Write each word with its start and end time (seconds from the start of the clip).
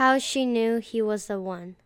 how 0.00 0.16
she 0.16 0.46
knew 0.46 0.78
he 0.78 1.02
was 1.02 1.26
the 1.26 1.38
one. 1.38 1.76